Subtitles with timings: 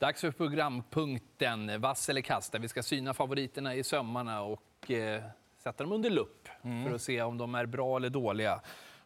[0.00, 5.22] Dags för programpunkten Vass eller kast, där vi ska syna favoriterna i sömmarna och eh,
[5.58, 8.60] sätta dem under lupp för att se om de är bra eller dåliga.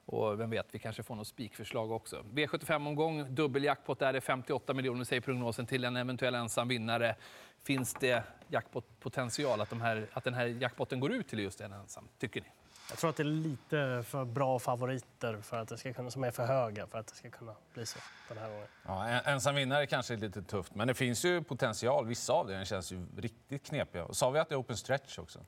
[0.07, 2.25] Och vem vet, vi kanske får något spikförslag också.
[2.33, 7.17] V75-omgång, dubbeljackpot där är 58 miljoner säger prognosen till en eventuell ensam vinnare.
[7.63, 11.72] Finns det jackpot-potential att, de här, att den här jackpotten går ut till just en
[11.72, 12.49] ensam, tycker ni?
[12.89, 16.25] Jag tror att det är lite för bra favoriter för att det ska kunna, som
[16.25, 18.67] är för höga för att det ska kunna bli så den här gången.
[18.86, 22.07] Ja, en- ensam vinnare kanske är lite tufft, men det finns ju potential.
[22.07, 24.13] Vissa av dem känns ju riktigt knepiga.
[24.13, 25.39] Sa vi att det är open stretch också?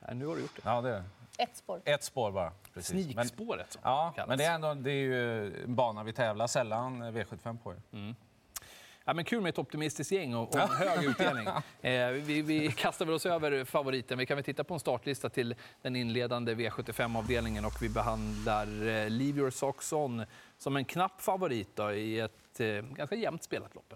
[0.00, 0.62] Nej, nu har du gjort det.
[0.64, 1.04] Ja, det är.
[1.38, 1.80] Ett spår.
[1.84, 2.52] Ett spår bara.
[2.74, 3.14] Precis.
[3.16, 7.02] Men, Snikspåret ja, men det är, ändå, det är ju en bana vi tävlar sällan
[7.04, 7.74] V75 på.
[7.90, 8.14] ju.
[9.06, 11.48] Ja, men kul med ett optimistiskt gäng och, och en hög utdelning.
[11.80, 14.18] Eh, vi, vi kastar väl oss över favoriten.
[14.18, 19.10] Vi kan väl titta på en startlista till den inledande V75-avdelningen och vi behandlar eh,
[19.10, 20.24] Leave your socks on
[20.58, 23.94] som en knapp favorit då, i ett eh, ganska jämnt spelat lopp.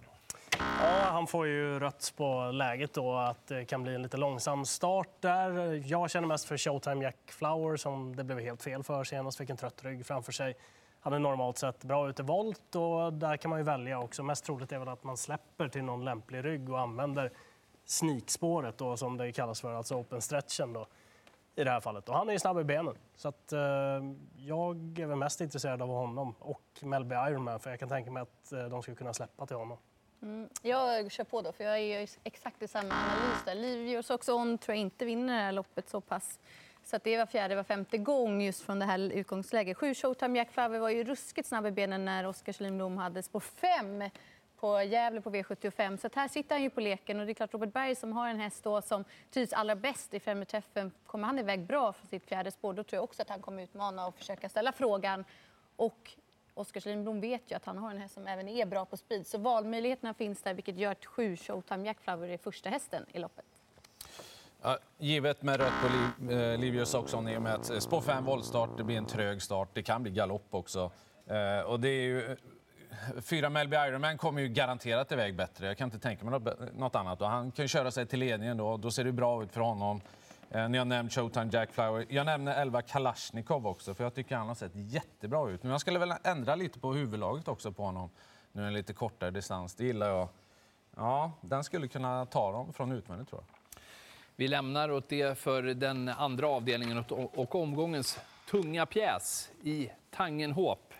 [0.58, 4.64] Ja, han får ju rött på läget då att det kan bli en lite långsam
[4.64, 5.82] start där.
[5.86, 9.38] Jag känner mest för Showtime Jack Flower som det blev helt fel för senast.
[9.38, 10.56] Fick en trött rygg framför sig.
[11.00, 14.22] Han är normalt sett bra ute i volt och där kan man ju välja också.
[14.22, 17.32] Mest troligt är väl att man släpper till någon lämplig rygg och använder
[17.84, 20.86] sneakspåret då som det kallas för, alltså open stretchen då
[21.56, 22.08] i det här fallet.
[22.08, 22.94] Och han är ju snabb i benen.
[23.16, 23.60] Så att, eh,
[24.36, 28.22] jag är väl mest intresserad av honom och Melby Ironman för jag kan tänka mig
[28.22, 29.78] att eh, de skulle kunna släppa till honom.
[30.22, 30.48] Mm.
[30.62, 33.54] Jag kör på då, för jag är ju exakt i samma analys där.
[33.54, 36.38] Leave också socks tror jag inte vinner det här loppet så pass.
[36.88, 39.76] Så att det var fjärde, var femte gång just från det här utgångsläget.
[39.76, 43.40] Sju Showtime Jack Favre var ju ruskigt snabb i benen när Oskar Kjellin hade spår
[43.40, 44.04] fem
[44.56, 45.96] på Gävle på V75.
[45.96, 48.12] Så att här sitter han ju på leken och det är klart Robert Berg som
[48.12, 50.92] har en häst då som trivs allra bäst i främre träffen.
[51.06, 53.62] Kommer han iväg bra från sitt fjärde spår då tror jag också att han kommer
[53.62, 55.24] utmana och försöka ställa frågan.
[55.76, 56.10] Och
[56.54, 59.26] Oskar Kjellin vet ju att han har en häst som även är bra på speed.
[59.26, 63.18] Så valmöjligheterna finns där vilket gör att sju Showtime Jack Flower är första hästen i
[63.18, 63.57] loppet.
[64.62, 68.00] Ja, givet med rött på Liv, eh, Livius Your i och med att eh, spår
[68.00, 70.90] 5 voltstart, det blir en trög start, det kan bli galopp också.
[71.26, 72.36] Eh, och det är ju, eh,
[73.20, 75.66] fyra Melby Ironman kommer ju garanterat iväg bättre.
[75.66, 77.20] Jag kan inte tänka mig något, något annat.
[77.20, 79.60] Och han kan ju köra sig till ledningen då, då ser det bra ut för
[79.60, 80.00] honom.
[80.50, 82.06] Eh, ni har nämnt Showtime Jack Flower.
[82.08, 85.62] Jag nämner 11 Kalashnikov också, för jag tycker han har sett jättebra ut.
[85.62, 88.10] Men jag skulle väl ändra lite på huvudlaget också på honom.
[88.52, 90.28] Nu en lite kortare distans, det gillar jag.
[90.96, 93.57] Ja, den skulle kunna ta dem från utvändigt tror jag.
[94.40, 97.04] Vi lämnar åt det för den andra avdelningen
[97.34, 100.94] och, omgångens tunga pjäs i Tangenhop.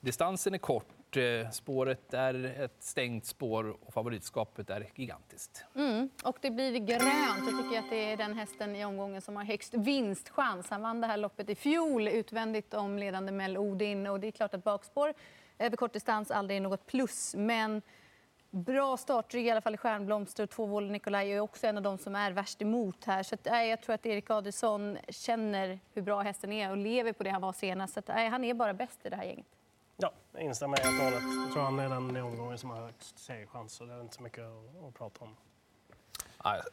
[0.00, 5.64] Distansen är kort, eh, spåret är ett stängt spår och favoritskapet är gigantiskt.
[5.74, 6.10] Mm.
[6.24, 7.50] Och det blir grönt.
[7.50, 10.70] Jag tycker att det är den hästen i omgången som har högst vinstchans.
[10.70, 14.06] Han vann det här loppet i fjol utvändigt om ledande Mel Odin.
[14.06, 15.14] Och det är klart att bakspår
[15.58, 17.34] över kort distans aldrig är något plus.
[17.34, 17.82] Men
[18.52, 21.82] bra startrygg i alla fall i Stjärnblomster och två Wåhl Nikolaj är också en av
[21.82, 23.22] de som är värst emot här.
[23.22, 27.12] Så att, nej, jag tror att Erik Adelsson känner hur bra hästen är och lever
[27.12, 27.94] på det han var senast.
[27.94, 29.46] Så att, nej, han är bara bäst i det här gänget.
[29.96, 31.22] Ja, jag instämmer helt och hållet.
[31.44, 34.14] Jag tror han är den i omgången som har högst segerchans, så det är inte
[34.14, 35.36] så mycket att, att prata om.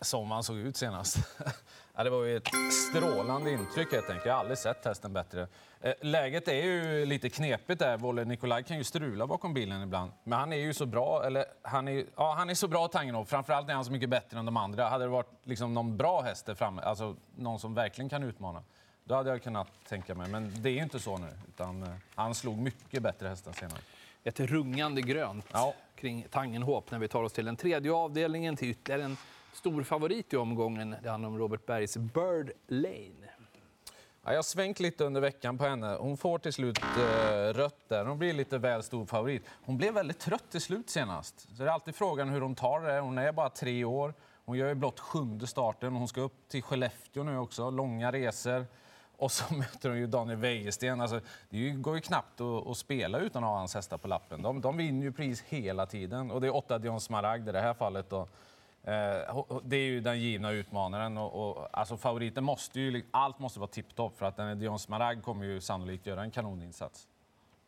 [0.01, 1.17] Som han såg ut senast.
[2.03, 2.47] Det var ju ett
[2.89, 4.25] strålande intryck helt enkelt.
[4.25, 5.47] Jag har aldrig sett hästen bättre.
[5.81, 7.97] Eh, Läget är ju lite knepigt där.
[7.97, 10.11] Wolle Nikolaj kan ju strula bakom bilen ibland.
[10.23, 13.25] Men han är ju så bra, eller han är, ja, han är så bra Tangenhov.
[13.25, 14.89] Framförallt är han så mycket bättre än de andra.
[14.89, 18.63] Hade det varit liksom någon bra häst där framme, alltså någon som verkligen kan utmana,
[19.03, 20.29] då hade jag kunnat tänka mig.
[20.29, 21.27] Men det är ju inte så nu.
[21.47, 23.79] Utan, eh, han slog mycket bättre hästar senare.
[24.23, 25.73] Ett rungande grönt Ja.
[25.95, 29.17] kring Tangenhop när vi tar oss till den tredje avdelningen till ytterligare en
[29.53, 30.95] stor favorit i omgången.
[31.03, 33.29] Det handlar om Robert Bergs Bird Lane.
[34.23, 35.97] Ja, jag har svängt lite under veckan på henne.
[35.99, 38.05] Hon får till slut eh, rött där.
[38.05, 39.43] Hon blir lite väl stor favorit.
[39.61, 41.39] Hon blev väldigt trött till slut senast.
[41.39, 42.99] Så det är alltid frågan hur hon tar det.
[42.99, 44.13] Hon är bara tre år.
[44.45, 45.93] Hon gör ju blott sjunde starten.
[45.93, 47.69] Hon ska upp till Skellefteå nu också.
[47.69, 48.65] Långa resor.
[49.17, 51.01] Och så möter hon ju Daniel Wäjersten.
[51.01, 54.41] Alltså, det går ju knappt att, att spela utan att ha hans hästar på lappen.
[54.41, 56.31] De, de vinner ju pris hela tiden.
[56.31, 58.09] Och det är åtta Dion Smaragd i det här fallet.
[58.09, 58.27] Då.
[58.83, 61.17] Eh, det är ju den givna utmanaren.
[61.17, 65.23] Och, och, alltså favoriten måste ju, allt måste vara tipptopp för att den Dion Smaragd
[65.23, 67.07] kommer ju sannolikt göra en kanoninsats.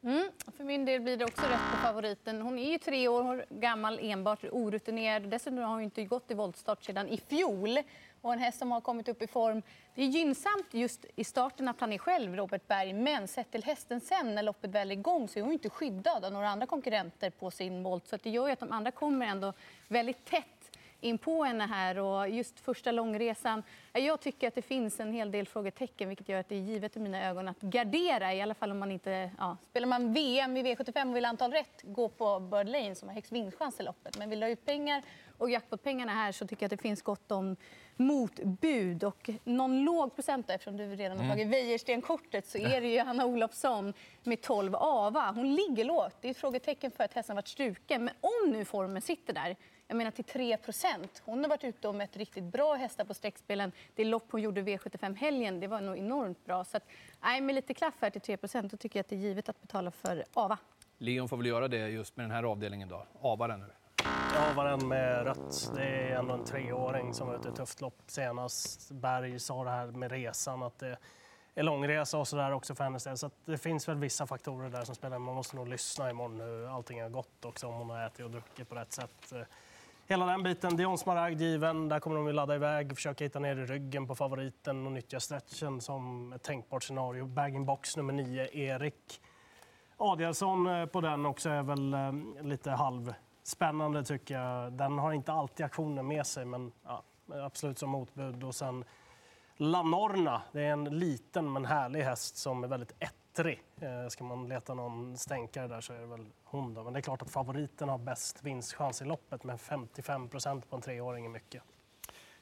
[0.03, 2.41] Mm, för min del blir det också rätt på favoriten.
[2.41, 5.29] Hon är ju tre år gammal, enbart orutinerad.
[5.29, 7.79] Dessutom har hon inte gått i voltstart sedan i fjol.
[8.21, 9.61] Och en häst som har kommit upp i form.
[9.95, 12.93] Det är gynnsamt just i starten att han är själv, Robert Berg.
[12.93, 16.25] Men sett till hästen sen, när loppet väl är igång, så är hon inte skyddad
[16.25, 18.07] av några andra konkurrenter på sin volt.
[18.07, 19.53] Så det gör ju att de andra kommer ändå
[19.87, 20.60] väldigt tätt
[21.01, 21.99] in på henne här.
[21.99, 23.63] Och just första långresan.
[23.93, 26.95] Jag tycker att det finns en hel del frågetecken vilket gör att det är givet
[26.95, 28.33] i mina ögon att gardera.
[28.33, 29.31] I alla fall om man inte...
[29.37, 33.07] Ja, spelar man VM i V75 och vill antal rätt, gå på Bird Lane som
[33.07, 34.17] har högst vinstchans i loppet.
[34.17, 35.03] Men vill du ha ut pengar
[35.41, 37.55] och jackpot-pengarna här så tycker jag att det finns gott om
[37.95, 39.03] motbud.
[39.03, 42.99] Och någon låg procent, då, eftersom du redan har tagit Wäjersten-kortet, så är det ju
[42.99, 43.93] Hanna Olofsson
[44.23, 45.31] med 12 AVA.
[45.35, 46.15] Hon ligger lågt.
[46.21, 48.03] Det är ett frågetecken för att hästen varit struken.
[48.03, 49.55] Men om nu formen sitter där,
[49.87, 53.71] jag menar till 3% Hon har varit ute och mött riktigt bra hästar på streckspelen.
[53.95, 56.63] Det lopp hon gjorde V75-helgen, det var nog enormt bra.
[56.63, 56.83] Så att,
[57.21, 59.61] nej, med lite klaff här till 3% då tycker jag att det är givet att
[59.61, 60.57] betala för AVA.
[60.97, 63.05] Leon får väl göra det just med den här avdelningen då.
[63.21, 63.65] Ava den nu.
[64.35, 65.71] Ja, var den med rött.
[65.75, 68.91] Det är ändå en treåring som var ute i ett tufft lopp senast.
[68.91, 70.97] Berg sa det här med resan, att det
[71.55, 73.17] är långresa och så där också för hennes del.
[73.17, 75.19] Så det finns väl vissa faktorer där som spelar.
[75.19, 78.31] Man måste nog lyssna imorgon hur allting har gått också, om hon har ätit och
[78.31, 79.33] druckit på rätt sätt.
[80.07, 80.77] Hela den biten.
[80.77, 81.89] Dion Smaragd given.
[81.89, 85.19] Där kommer de att ladda iväg, försöka hitta ner i ryggen på favoriten och nyttja
[85.19, 87.25] stretchen som ett tänkbart scenario.
[87.25, 89.21] Bag-in-box nummer nio, Erik.
[89.97, 92.11] Adielsson eh, på den också är väl eh,
[92.43, 93.13] lite halv
[93.51, 94.73] spännande tycker jag.
[94.73, 98.43] Den har inte alltid aktionen med sig, men ja, absolut som motbud.
[98.43, 98.83] Och sen
[99.55, 103.63] La Norna, det är en liten men härlig häst som är väldigt ettrig.
[103.81, 106.73] Eh, ska man leta någon stänkare där så är det väl hon.
[106.73, 106.83] Då.
[106.83, 110.75] Men det är klart att favoriten har bäst vinstchans i loppet, men 55 procent på
[110.75, 111.63] en treåring är mycket.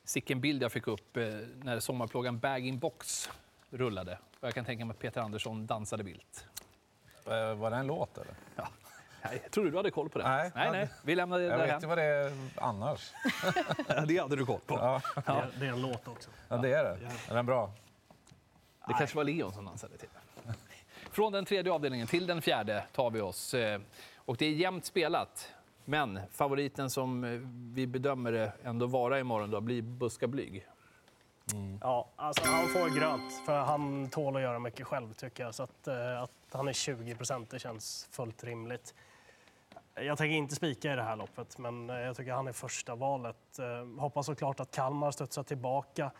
[0.03, 1.23] Sicken bild jag fick upp eh,
[1.55, 3.29] när sommarplågan Bag Box
[3.69, 4.19] rullade.
[4.39, 6.47] Och jag kan tänka mig att Peter Andersson dansade vilt.
[7.25, 8.35] Eh, var det en låt eller?
[8.55, 8.67] Ja.
[9.21, 10.27] Jag trodde du hade koll på det.
[10.27, 10.89] Nej, nej, nej.
[11.03, 13.11] Vi lämnar det Jag vet ju vad det är annars.
[13.87, 14.75] Ja, det hade du koll på.
[14.75, 16.29] Ja, Det, är, det är en låt också.
[16.49, 16.97] ja det är det.
[17.29, 17.71] Är den bra?
[18.87, 20.09] Det kanske var Leon som dansade till.
[21.11, 23.53] Från den tredje avdelningen till den fjärde tar vi oss.
[23.53, 23.81] Eh,
[24.17, 25.49] Och det är jämnt spelat.
[25.85, 27.29] Men favoriten som eh,
[27.75, 30.67] vi bedömer det ändå vara imorgon då blir Buska Blyg.
[31.53, 31.79] Mm.
[31.81, 35.55] Ja, alltså han får grönt, för han tål att göra mycket själv tycker jag.
[35.55, 38.93] Så att, eh, att han är 20 procent, det känns fullt rimligt.
[39.95, 42.95] Jag tänker inte spika i det här loppet, men eh, jag tycker han är första
[42.95, 43.59] valet.
[43.59, 46.11] Eh, hoppas såklart att Kalmar studsar tillbaka.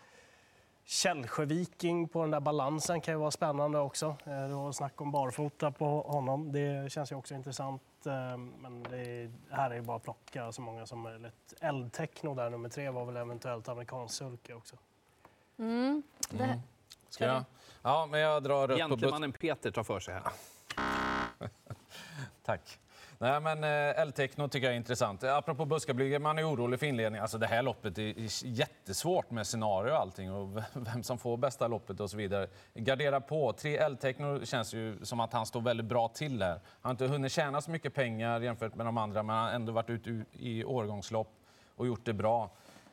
[0.85, 4.15] Källsjöviking på den där balansen kan ju vara spännande också.
[4.23, 6.51] Det var snack om barfota på honom.
[6.51, 7.81] Det känns ju också intressant.
[8.57, 11.53] Men det är, här är ju bara att plocka så många som möjligt.
[11.61, 14.75] Eldtechno där, nummer tre, var väl eventuellt amerikansk sulke också.
[15.59, 16.03] Mm.
[16.29, 16.59] Det,
[17.09, 17.43] Ska jag?
[17.81, 18.89] Ja, men jag drar rött på buss.
[18.89, 20.23] Gentlemannen Peter tar för sig här.
[22.45, 22.79] Tack.
[23.21, 25.23] Nej, men eh, L-Techno tycker jag är intressant.
[25.23, 27.21] Eh, Apropå buskablyger, man är orolig för inledningen.
[27.21, 28.13] Alltså, det här loppet är
[28.45, 32.47] jättesvårt med scenario och allting och vem som får bästa loppet och så vidare.
[32.73, 33.53] Gardera på.
[33.53, 36.51] Tre L-Techno känns ju som att han står väldigt bra till här.
[36.51, 39.51] Han har inte hunnit tjäna så mycket pengar jämfört med de andra, men han har
[39.51, 41.31] ändå varit ute i årgångslopp
[41.75, 42.49] och gjort det bra.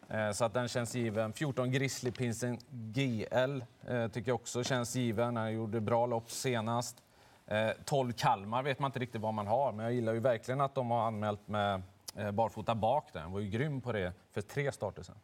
[0.08, 1.32] Eh, så att den känns given.
[1.32, 5.36] 14 Grizzlypinsen GL eh, tycker jag också känns given.
[5.36, 7.02] Han gjorde bra lopp senast.
[7.46, 10.60] Eh, 12 Kalmar vet man inte riktigt vad man har, men jag gillar ju verkligen
[10.60, 11.82] att de har anmält med
[12.32, 13.20] barfota bak där.
[13.20, 15.14] Han var ju grym på det för tre starter sen.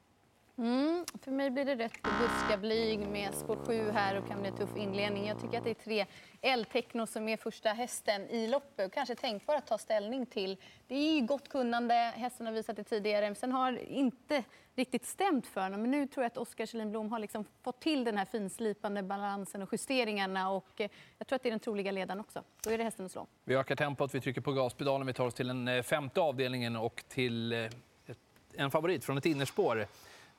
[0.63, 4.41] Mm, för mig blir det rätt buskablyg Buska Blyg med spår 7 här och kan
[4.41, 5.27] bli en tuff inledning.
[5.27, 6.07] Jag tycker att det är tre
[6.41, 10.57] L-Techno som är första hästen i loppet och kanske tänkbar att ta ställning till.
[10.89, 13.35] Det är ju gott kunnande, hästen har visat det tidigare.
[13.35, 14.45] Sen har det inte
[14.75, 15.83] riktigt stämt för honom.
[15.83, 19.03] Men nu tror jag att Oskar Kjellin Blom har liksom fått till den här finslipande
[19.03, 20.51] balansen och justeringarna.
[20.51, 22.43] Och eh, jag tror att det är den troliga ledaren också.
[22.65, 23.27] Då är det hästen att slå.
[23.45, 25.07] Vi ökar tempot, vi trycker på gaspedalen.
[25.07, 27.59] Vi tar oss till den eh, femte avdelningen och till eh,
[28.07, 28.19] ett,
[28.55, 29.87] en favorit från ett innerspår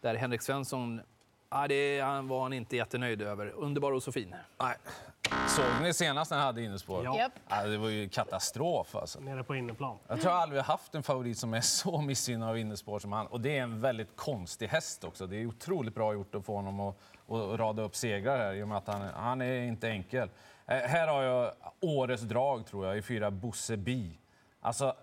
[0.04, 1.02] där Henrik Svensson,
[1.50, 3.48] ja, det han var han inte jättenöjd över.
[3.48, 4.36] Underbar och så fin.
[4.62, 4.76] Nej.
[5.48, 7.04] Såg ni senast när han hade innespår?
[7.06, 7.30] Ja.
[7.48, 9.20] Ja, det var ju katastrof alltså.
[9.20, 9.98] Nere på inneplan.
[10.08, 13.28] Jag tror jag aldrig haft en favorit som är så missgynnad av innespår som han.
[13.28, 15.28] Och det är en väldigt konstig häst också.
[15.28, 16.96] Det är otroligt bra gjort att få honom att,
[17.30, 20.30] att rada upp segrar här i och med att han, han är inte enkel.
[20.66, 24.20] Eh, här har jag årets drag tror jag i fyra Bosse Bi.
[24.62, 24.96] Alltså,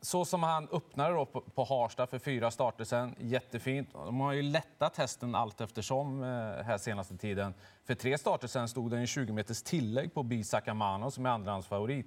[0.00, 3.92] så som han öppnade då på, på Harsta för fyra starter sen, jättefint.
[3.92, 6.28] De har ju lättat hästen allt eftersom eh,
[6.64, 7.54] här senaste tiden.
[7.84, 11.30] För tre starter sen stod den i 20 meters tillägg på Bi Sakamano som är
[11.30, 12.06] andrahandsfavorit.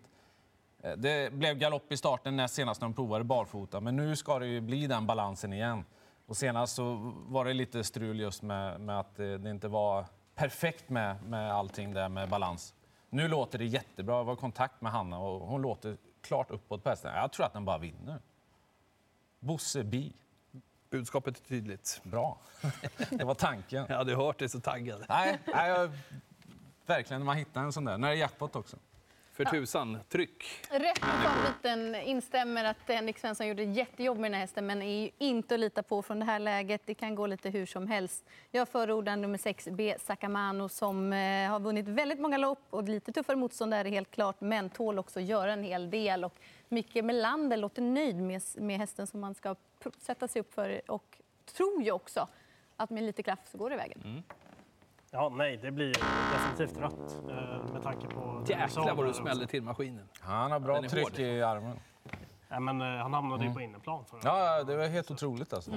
[0.84, 4.40] Eh, Det blev galopp i starten näst senast när de provade barfota, men nu ska
[4.40, 5.86] det ju bli den balansen igen.
[6.26, 10.06] Och senast så var det lite strul just med, med att det, det inte var
[10.36, 12.74] perfekt med, med allting där med balans.
[13.10, 14.16] Nu låter det jättebra.
[14.16, 17.16] Jag var i kontakt med Hanna och hon låter klart uppåt på hästen.
[17.16, 18.20] Jag tror att den bara vinner.
[19.40, 20.14] Bosse Bi.
[20.90, 22.02] Budskapet är tydligt.
[22.04, 22.38] Bra.
[23.10, 23.86] Det var tanken.
[23.90, 25.06] Jag hade hört det så taggad.
[25.10, 25.92] Nej, nej jag,
[26.86, 27.98] verkligen när man hittar en sån där.
[27.98, 28.78] När det är jackpot också.
[29.34, 30.44] För tusan, tryck.
[30.70, 31.96] Rätt på favoriten.
[31.96, 35.60] Instämmer att Henrik Svensson gjorde ett jättejobb med den här hästen men är inte att
[35.60, 36.82] lita på från det här läget.
[36.86, 38.26] Det kan gå lite hur som helst.
[38.52, 39.96] Jag förordar nummer 6, B.
[40.00, 44.12] Sakamano som eh, har vunnit väldigt många lopp och lite tuffare motstånd är det helt
[44.12, 46.24] klart men tål också göra en hel del.
[46.24, 46.36] Och
[46.70, 49.56] Micke Melander låter nöjd med, med hästen som man ska
[49.98, 52.28] sätta sig upp för och tror ju också
[52.78, 54.24] att med lite kraft så går det vägen.
[55.14, 55.94] Ja, nej, det blir
[56.34, 58.44] definitivt rött eh, med tanke på...
[58.48, 60.10] Jäklar vad du smällde till maskinen.
[60.20, 61.20] Han har bra tryck hård.
[61.20, 61.80] i armen.
[62.50, 64.06] Nej, men, eh, han hamnade ju på inneplan.
[64.06, 65.72] För Ja, det var helt otroligt alltså.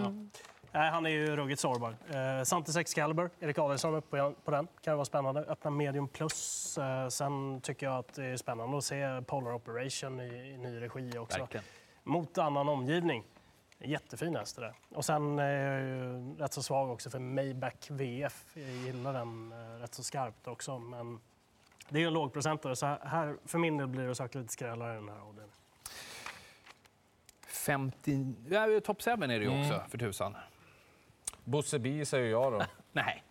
[0.73, 1.97] Nej, han är ju ruggigt sårbar.
[2.09, 4.69] Eh, Santis Excalibur, Erik Adelsson upp på, på den.
[4.83, 5.41] Kan vara spännande.
[5.41, 6.79] Öppna medium plus.
[6.79, 10.81] Eh, sen tycker jag att det är spännande att se Polar Operation i, i ny
[10.81, 11.39] regi också.
[11.39, 11.65] Verkligen.
[12.03, 13.25] Mot annan omgivning.
[13.79, 14.75] Jättefin häst det där.
[14.91, 18.45] Och sen är jag ju rätt så svag också för Maybach VF.
[18.57, 20.79] Jag gillar den eh, rätt så skarpt också.
[20.79, 21.21] Men
[21.89, 24.93] det är ju en lågprocentare så här, för min del blir det söka lite skrällar
[24.93, 25.51] i den här avdelningen.
[27.47, 28.35] 50...
[28.49, 30.37] Ja, Top 7 är det ju också, för tusan.
[31.45, 32.63] Bosse B säger jag då.
[32.93, 33.23] Nej,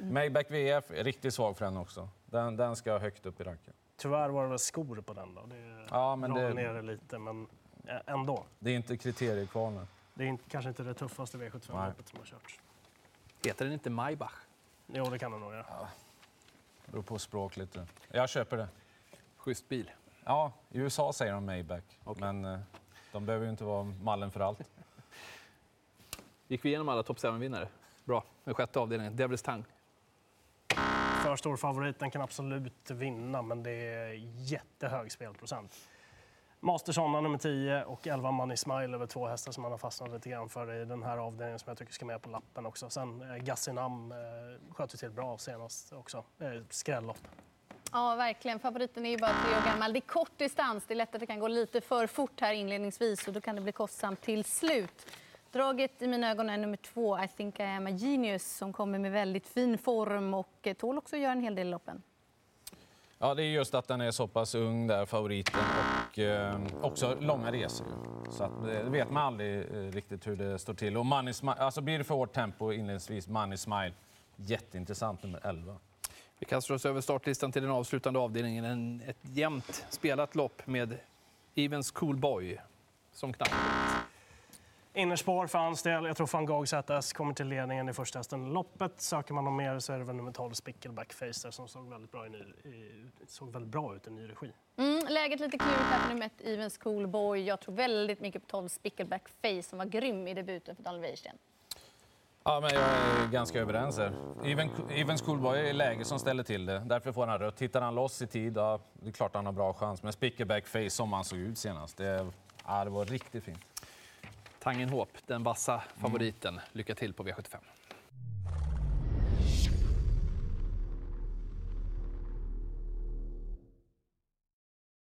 [0.02, 2.08] Maybach VF, är riktigt svag för den också.
[2.26, 3.74] Den, den ska högt upp i racken.
[3.96, 5.42] Tyvärr var det väl skor på den då.
[5.46, 7.46] Det Ja, men drar det- ner det lite, men
[8.06, 8.44] ändå.
[8.58, 9.86] Det är inte kriterier kvar nu.
[10.14, 12.60] Det är inte, kanske inte det tuffaste V75-loppet som har körts.
[13.44, 14.32] heter den inte Maybach?
[14.86, 15.88] Jo, det kan det nog göra.
[16.86, 17.86] Beror på språk lite.
[18.08, 18.68] Jag köper det.
[19.36, 19.90] Schysst bil.
[20.24, 21.82] Ja, i USA säger de Maybach,
[22.16, 22.58] men eh,
[23.12, 24.60] de behöver ju inte vara mallen för allt.
[26.48, 27.68] Gick vi igenom alla Top 7-vinnare?
[28.04, 28.24] Bra.
[28.44, 29.64] Med sjätte avdelningen, Devils Tang.
[31.22, 35.88] För stor favorit, den kan absolut vinna, men det är jättehög spelprocent.
[36.64, 40.28] Mastersonna nummer 10 och 11 Money Smile över två hästar som man har fastnat lite
[40.30, 42.90] grann för i den här avdelningen som jag tycker ska med på lappen också.
[42.90, 44.16] Sen eh, Gassinam eh,
[44.74, 46.24] sköt ju till bra senast också.
[46.38, 47.18] Eh, skrällopp.
[47.92, 48.58] Ja, verkligen.
[48.58, 49.92] Favoriten är ju bara tre år gammal.
[49.92, 50.84] Det är kort distans.
[50.86, 53.54] Det är lätt att det kan gå lite för fort här inledningsvis och då kan
[53.54, 55.06] det bli kostsamt till slut.
[55.52, 58.98] Draget i mina ögon är nummer två, I think I am a genius, som kommer
[58.98, 62.02] med väldigt fin form och eh, tål också att göra en hel del i loppen.
[63.18, 65.60] Ja, det är just att den är så pass ung där, favoriten,
[66.14, 67.86] och eh, också långa resor.
[68.30, 70.96] Så att, eh, det vet man aldrig eh, riktigt hur det står till.
[70.96, 73.92] Och Money Smile, alltså blir det för hårt tempo inledningsvis, Money Smile,
[74.36, 75.76] jätteintressant nummer 11.
[76.38, 78.64] Vi kastar oss över startlistan till den avslutande avdelningen.
[78.64, 80.98] En, ett jämnt spelat lopp med
[81.54, 82.58] Evens Cool Boy
[83.12, 83.54] som knappt.
[84.96, 86.04] Innerspår för hans del.
[86.04, 88.52] Jag tror van Gogh ZS kommer till ledningen i första hästen.
[88.52, 91.88] Loppet söker man om mer så är det väl nummer 12 Spickleback Face som såg
[91.88, 94.52] väldigt bra, i ny, i, såg väldigt bra ut i ny regi.
[94.76, 97.42] Mm, läget lite klurigt här för nummer ett, Even Schoolboy.
[97.42, 101.02] Jag tror väldigt mycket på 12 Spickleback Face som var grym i debuten för Daniel
[101.02, 101.38] Wäjersten.
[102.44, 104.12] Ja, men jag är ganska överens här.
[104.44, 106.78] Even, even Schoolboy är läge som ställer till det.
[106.78, 107.62] Därför får han rött.
[107.62, 110.02] Hittar han loss i tid, ja, det är klart han har bra chans.
[110.02, 112.26] Men Spickerback Face som han såg ut senast, det,
[112.66, 113.58] ja, det var riktigt fint.
[114.58, 116.60] Tangenhop, den vassa favoriten.
[116.72, 117.56] Lycka till på V75.